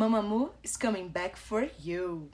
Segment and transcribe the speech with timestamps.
[0.00, 2.30] Mamamoo is coming back for you.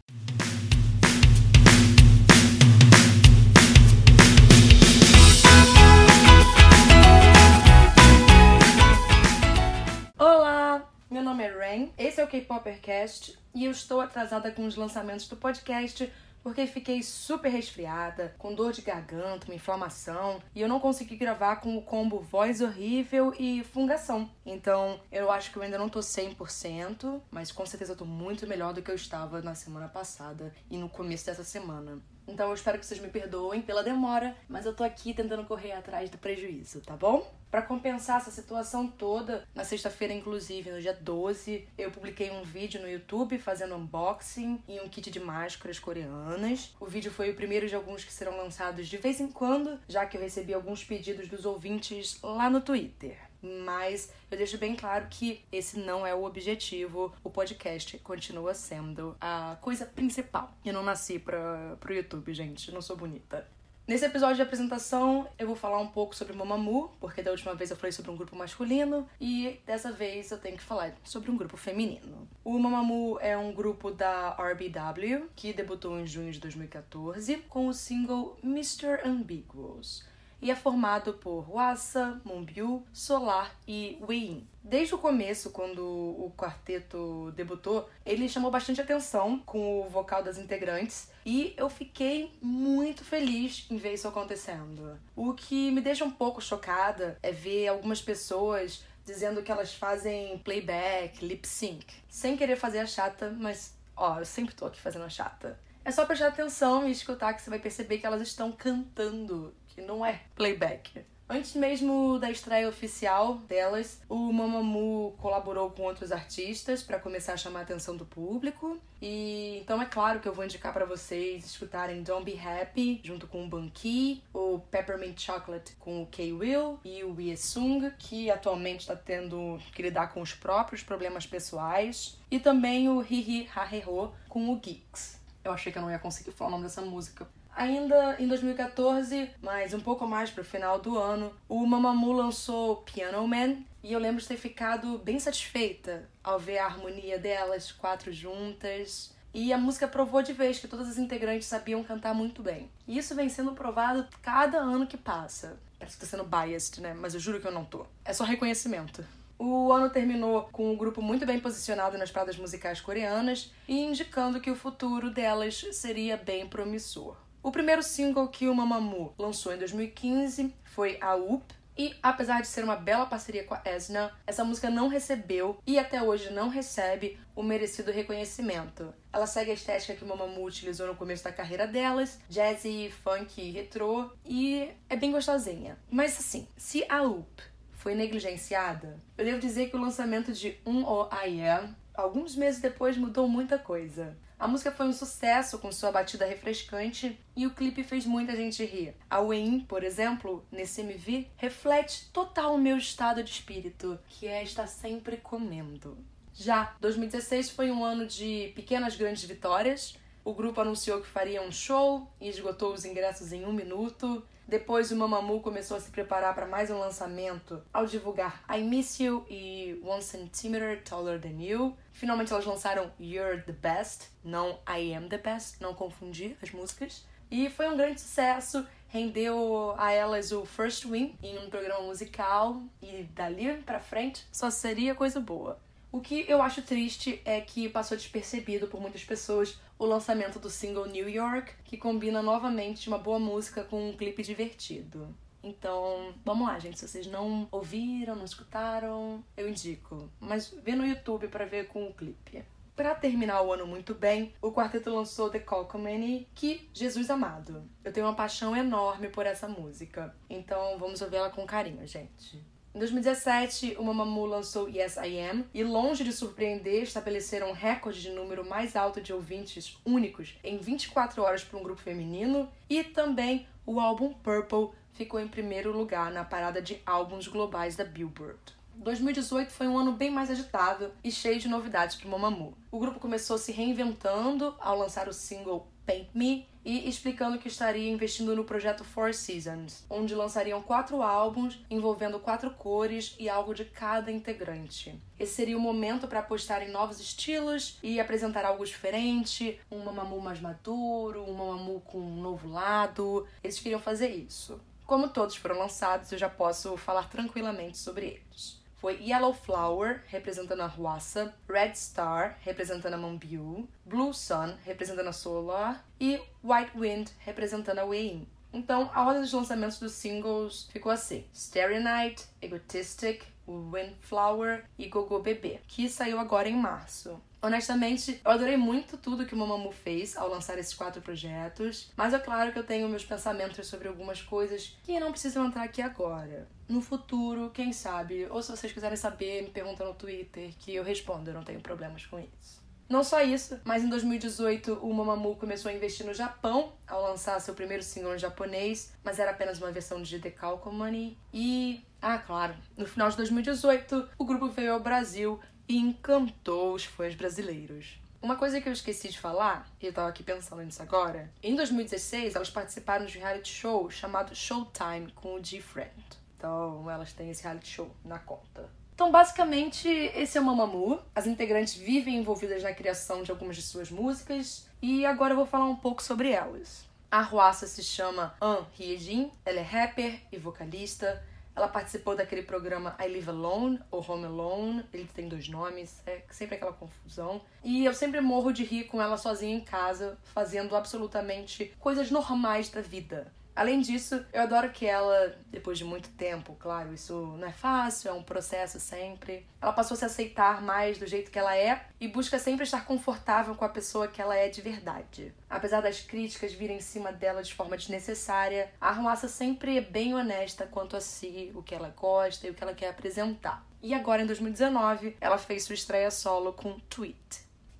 [10.16, 14.76] Olá, meu nome é Rain, esse é o K-Poppercast e eu estou atrasada com os
[14.76, 16.08] lançamentos do podcast
[16.46, 21.56] porque fiquei super resfriada, com dor de garganta, uma inflamação, e eu não consegui gravar
[21.56, 24.30] com o combo voz horrível e fungação.
[24.46, 28.46] Então, eu acho que eu ainda não tô 100%, mas com certeza eu tô muito
[28.46, 32.00] melhor do que eu estava na semana passada e no começo dessa semana.
[32.26, 35.72] Então eu espero que vocês me perdoem pela demora, mas eu tô aqui tentando correr
[35.72, 37.32] atrás do prejuízo, tá bom?
[37.50, 42.80] Para compensar essa situação toda, na sexta-feira, inclusive, no dia 12, eu publiquei um vídeo
[42.82, 46.74] no YouTube fazendo unboxing e um kit de máscaras coreanas.
[46.80, 50.04] O vídeo foi o primeiro de alguns que serão lançados de vez em quando, já
[50.04, 55.06] que eu recebi alguns pedidos dos ouvintes lá no Twitter mas eu deixo bem claro
[55.10, 57.12] que esse não é o objetivo.
[57.22, 60.52] O podcast continua sendo a coisa principal.
[60.64, 62.72] Eu não nasci pra, pro YouTube, gente.
[62.72, 63.46] Não sou bonita.
[63.86, 67.70] Nesse episódio de apresentação, eu vou falar um pouco sobre Mamamoo, porque da última vez
[67.70, 71.36] eu falei sobre um grupo masculino e dessa vez eu tenho que falar sobre um
[71.36, 72.28] grupo feminino.
[72.42, 77.72] O Mamamoo é um grupo da RBW que debutou em junho de 2014 com o
[77.72, 79.02] single Mr.
[79.04, 80.04] Ambiguous
[80.40, 84.44] e é formado por Wasa, Moonbyu, Solar e Wei.
[84.62, 90.38] Desde o começo, quando o quarteto debutou, ele chamou bastante atenção com o vocal das
[90.38, 94.98] integrantes e eu fiquei muito feliz em ver isso acontecendo.
[95.14, 100.36] O que me deixa um pouco chocada é ver algumas pessoas dizendo que elas fazem
[100.38, 105.04] playback, lip sync, sem querer fazer a chata, mas ó, eu sempre tô aqui fazendo
[105.04, 105.58] a chata.
[105.84, 109.82] É só prestar atenção e escutar que você vai perceber que elas estão cantando que
[109.82, 111.04] não é playback.
[111.28, 117.36] Antes mesmo da estreia oficial delas, o Mamamoo colaborou com outros artistas para começar a
[117.36, 118.78] chamar a atenção do público.
[119.02, 123.26] E então é claro que eu vou indicar para vocês escutarem Don't Be Happy junto
[123.26, 128.94] com o Banki, o Peppermint Chocolate com o K-Will e o Sung, que atualmente está
[128.94, 134.56] tendo que lidar com os próprios problemas pessoais, e também o Hihi Haheho com o
[134.60, 135.20] Geeks.
[135.42, 139.30] Eu achei que eu não ia conseguir falar o nome dessa música Ainda em 2014,
[139.40, 143.94] mas um pouco mais para o final do ano, o Mamamoo lançou Piano Man e
[143.94, 149.10] eu lembro de ter ficado bem satisfeita ao ver a harmonia delas quatro juntas.
[149.32, 152.70] E a música provou de vez que todas as integrantes sabiam cantar muito bem.
[152.86, 155.58] E isso vem sendo provado cada ano que passa.
[155.78, 156.92] Parece que tá sendo biased, né?
[156.92, 157.86] Mas eu juro que eu não tô.
[158.04, 159.02] É só reconhecimento.
[159.38, 164.40] O ano terminou com um grupo muito bem posicionado nas paradas musicais coreanas e indicando
[164.40, 167.16] que o futuro delas seria bem promissor.
[167.46, 171.44] O primeiro single que o Mamamoo lançou em 2015 foi a Up,
[171.78, 175.78] e apesar de ser uma bela parceria com a Esna, essa música não recebeu e
[175.78, 178.92] até hoje não recebe o merecido reconhecimento.
[179.12, 183.52] Ela segue a estética que Mamamoo utilizou no começo da carreira delas, jazzy, funk e
[183.52, 185.78] retrô, e é bem gostosinha.
[185.88, 190.82] Mas assim, se a Up foi negligenciada, eu devo dizer que o lançamento de Um
[190.82, 194.18] O I Am, alguns meses depois, mudou muita coisa.
[194.38, 198.62] A música foi um sucesso com sua batida refrescante e o clipe fez muita gente
[198.66, 198.94] rir.
[199.08, 204.42] A Wayne, por exemplo, nesse MV, reflete total o meu estado de espírito, que é
[204.42, 205.96] estar sempre comendo.
[206.34, 209.96] Já 2016 foi um ano de pequenas grandes vitórias.
[210.22, 214.22] O grupo anunciou que faria um show e esgotou os ingressos em um minuto.
[214.48, 219.00] Depois, o Mamamoo começou a se preparar para mais um lançamento ao divulgar I Miss
[219.00, 221.76] You e One Centimeter Taller Than You.
[221.92, 227.04] Finalmente, elas lançaram You're the Best, não I Am the Best, não confundir as músicas.
[227.28, 232.62] E foi um grande sucesso, rendeu a elas o First Win em um programa musical
[232.80, 235.58] e dali para frente só seria coisa boa.
[235.96, 240.50] O que eu acho triste é que passou despercebido por muitas pessoas o lançamento do
[240.50, 245.08] single New York, que combina novamente uma boa música com um clipe divertido.
[245.42, 246.78] Então, vamos lá, gente.
[246.78, 250.10] Se vocês não ouviram, não escutaram, eu indico.
[250.20, 252.44] Mas vê no YouTube para ver com o clipe.
[252.76, 257.64] Para terminar o ano muito bem, o quarteto lançou The Cockamany, que Jesus amado.
[257.82, 260.14] Eu tenho uma paixão enorme por essa música.
[260.28, 262.44] Então, vamos ouvir ela com carinho, gente.
[262.76, 268.02] Em 2017, o Mamamoo lançou Yes I Am e, longe de surpreender, estabeleceram um recorde
[268.02, 272.84] de número mais alto de ouvintes únicos em 24 horas para um grupo feminino e
[272.84, 278.54] também o álbum Purple ficou em primeiro lugar na parada de álbuns globais da Billboard.
[278.78, 282.56] 2018 foi um ano bem mais agitado e cheio de novidades para o Mamamoo.
[282.70, 287.88] O grupo começou se reinventando ao lançar o single Paint Me e explicando que estaria
[287.88, 293.64] investindo no projeto Four Seasons, onde lançariam quatro álbuns envolvendo quatro cores e algo de
[293.64, 295.00] cada integrante.
[295.18, 300.20] Esse seria o momento para apostar em novos estilos e apresentar algo diferente, um Mamamoo
[300.20, 303.26] mais maduro, um Mamamoo com um novo lado.
[303.42, 304.60] Eles queriam fazer isso.
[304.84, 310.60] Como todos foram lançados, eu já posso falar tranquilamente sobre eles foi Yellow Flower, representando
[310.60, 317.10] a Huasa, Red Star, representando a Mambiu, Blue Sun, representando a Solar, e White Wind,
[317.18, 323.24] representando a Wei Então, a ordem dos lançamentos dos singles ficou assim: Starry Night, Egotistic,
[323.48, 327.20] Windflower e Gogo Bebê, que saiu agora em março.
[327.46, 332.12] Honestamente, eu adorei muito tudo que o Mamamoo fez ao lançar esses quatro projetos, mas
[332.12, 335.80] é claro que eu tenho meus pensamentos sobre algumas coisas que não precisam entrar aqui
[335.80, 336.48] agora.
[336.68, 340.82] No futuro, quem sabe, ou se vocês quiserem saber, me perguntam no Twitter que eu
[340.82, 342.66] respondo, eu não tenho problemas com isso.
[342.88, 347.40] Não só isso, mas em 2018 o Mamamoo começou a investir no Japão ao lançar
[347.40, 350.34] seu primeiro single em japonês, mas era apenas uma versão de The
[350.72, 351.16] Money.
[351.32, 355.38] E, ah, claro, no final de 2018 o grupo veio ao Brasil
[355.68, 357.98] e encantou os fãs brasileiros.
[358.22, 361.54] Uma coisa que eu esqueci de falar, e eu tava aqui pensando nisso agora, em
[361.54, 365.92] 2016 elas participaram de um reality show chamado Showtime com o G-Friend.
[366.36, 368.68] Então elas têm esse reality show na conta.
[368.96, 370.98] Então, basicamente, esse é o Mamamoo.
[371.14, 375.44] As integrantes vivem envolvidas na criação de algumas de suas músicas e agora eu vou
[375.44, 376.86] falar um pouco sobre elas.
[377.10, 381.22] A Ruassa se chama An Hyejin, ela é rapper e vocalista.
[381.56, 384.84] Ela participou daquele programa I Live Alone ou Home Alone.
[384.92, 387.40] Ele tem dois nomes, é sempre aquela confusão.
[387.64, 392.68] E eu sempre morro de rir com ela sozinha em casa, fazendo absolutamente coisas normais
[392.68, 393.32] da vida.
[393.56, 398.10] Além disso, eu adoro que ela, depois de muito tempo, claro, isso não é fácil,
[398.10, 401.86] é um processo sempre, ela passou a se aceitar mais do jeito que ela é
[401.98, 405.32] e busca sempre estar confortável com a pessoa que ela é de verdade.
[405.48, 410.14] Apesar das críticas virem em cima dela de forma desnecessária, a Arruaça sempre é bem
[410.14, 413.64] honesta quanto a si, o que ela gosta e o que ela quer apresentar.
[413.82, 417.16] E agora, em 2019, ela fez sua estreia solo com Tweet.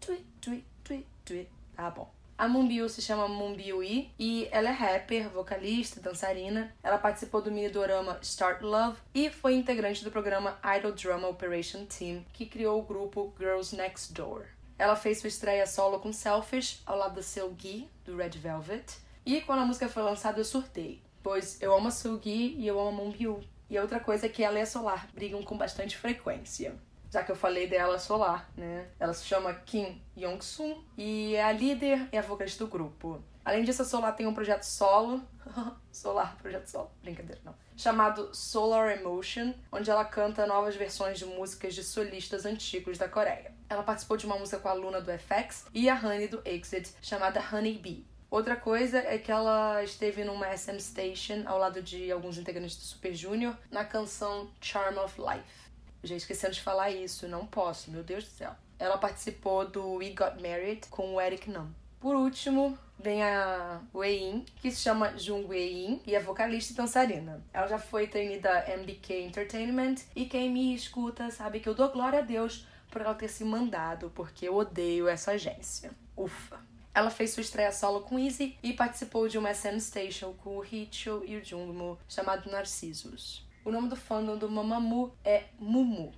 [0.01, 1.51] Tweet, tweet, tweet, tweet.
[1.75, 2.16] Tá bom.
[2.39, 6.71] A Mumbiu se chama Mumbiui e ela é rapper, vocalista, dançarina.
[6.83, 11.87] Ela participou do mini dorama Start Love e foi integrante do programa Idol Drama Operation
[11.87, 14.45] Team, que criou o grupo Girls Next Door.
[14.79, 18.99] Ela fez sua estreia solo com Selfish ao lado da Seulgi, do Red Velvet.
[19.25, 22.79] E quando a música foi lançada, eu surtei, pois eu amo a Seulgi e eu
[22.79, 23.41] amo a Mumbiu.
[23.71, 26.77] E outra coisa é que ela e a Solar brigam com bastante frequência
[27.17, 28.89] já que eu falei dela solar, né?
[29.01, 33.23] Ela se chama Kim Yong-sun e é a líder e a vocalista do grupo.
[33.43, 35.23] Além disso, a Solar tem um projeto solo,
[35.91, 41.75] Solar, projeto solo, brincadeira, não, chamado Solar Emotion, onde ela canta novas versões de músicas
[41.75, 43.55] de solistas antigos da Coreia.
[43.67, 46.93] Ela participou de uma música com a Luna do FX e a Honey do Exit,
[47.01, 48.07] chamada Honey Bee.
[48.31, 52.83] Outra coisa é que ela esteve numa SM Station ao lado de alguns integrantes do
[52.83, 55.67] Super Junior na canção Charm of Life.
[56.07, 58.53] Já esquecendo de falar isso, não posso, meu Deus do céu.
[58.79, 61.75] Ela participou do We Got Married com o Eric Nam.
[61.99, 67.43] Por último, vem a Wei-in, que se chama Jung Wei-in e é vocalista e dançarina.
[67.53, 71.91] Ela já foi trainee da MBK Entertainment e quem me escuta sabe que eu dou
[71.91, 75.91] glória a Deus por ela ter se mandado, porque eu odeio essa agência.
[76.17, 76.61] Ufa!
[76.95, 80.65] Ela fez sua estreia solo com Easy e participou de uma SM Station com o
[80.65, 83.46] Hicho e o Jungmo chamado Narcissus.
[83.67, 86.13] O nome do fandom do Mamamoo é Mumu.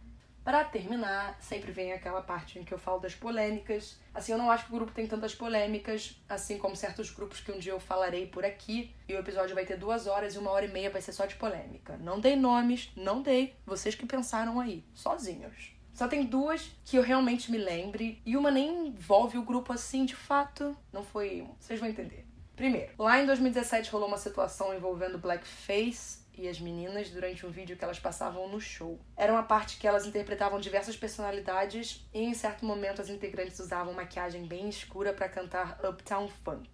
[0.45, 3.99] Para terminar, sempre vem aquela parte em que eu falo das polêmicas.
[4.13, 7.51] Assim, eu não acho que o grupo tem tantas polêmicas, assim como certos grupos que
[7.51, 8.95] um dia eu falarei por aqui.
[9.09, 11.25] E o episódio vai ter duas horas e uma hora e meia vai ser só
[11.25, 11.97] de polêmica.
[11.97, 13.57] Não dei nomes, não dei.
[13.65, 15.73] Vocês que pensaram aí, sozinhos.
[15.95, 18.21] Só tem duas que eu realmente me lembre.
[18.27, 20.77] E uma nem envolve o grupo assim, de fato.
[20.93, 21.49] Não foi.
[21.59, 22.27] Vocês vão entender.
[22.55, 27.77] Primeiro, lá em 2017 rolou uma situação envolvendo blackface e as meninas durante um vídeo
[27.77, 28.99] que elas passavam no show.
[29.17, 33.93] Era uma parte que elas interpretavam diversas personalidades e em certo momento as integrantes usavam
[33.93, 36.69] maquiagem bem escura para cantar Uptown Funk.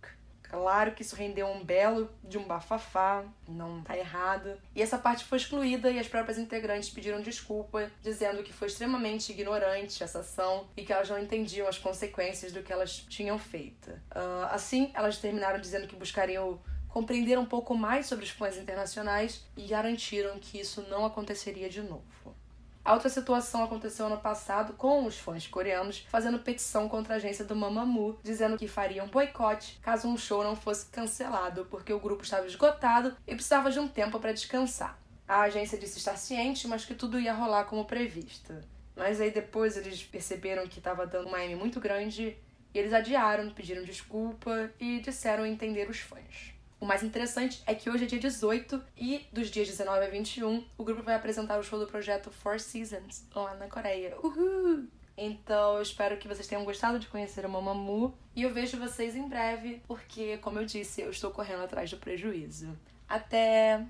[0.54, 4.56] Claro que isso rendeu um belo de um bafafá, não tá errado.
[4.73, 9.33] E essa parte foi excluída e as próprias integrantes pediram desculpa, dizendo que foi extremamente
[9.33, 13.90] ignorante essa ação e que elas não entendiam as consequências do que elas tinham feito.
[13.90, 16.61] Uh, assim, elas terminaram dizendo que buscariam
[16.95, 21.83] compreenderam um pouco mais sobre os fãs internacionais e garantiram que isso não aconteceria de
[21.83, 22.37] novo.
[22.85, 27.45] A outra situação aconteceu ano passado com os fãs coreanos fazendo petição contra a agência
[27.45, 32.23] do Mamamoo, dizendo que fariam boicote caso um show não fosse cancelado porque o grupo
[32.23, 34.97] estava esgotado e precisava de um tempo para descansar.
[35.27, 38.55] A agência disse estar ciente, mas que tudo ia rolar como previsto.
[38.95, 42.37] Mas aí depois eles perceberam que estava dando uma M muito grande
[42.73, 46.55] e eles adiaram, pediram desculpa e disseram entender os fãs.
[46.85, 50.62] O mais interessante é que hoje é dia 18 e dos dias 19 a 21
[50.76, 54.14] o grupo vai apresentar o show do projeto Four Seasons lá na Coreia.
[54.23, 54.87] Uhul!
[55.17, 59.17] Então eu espero que vocês tenham gostado de conhecer o Mamamoo e eu vejo vocês
[59.17, 62.79] em breve, porque, como eu disse, eu estou correndo atrás do prejuízo.
[63.09, 63.87] Até!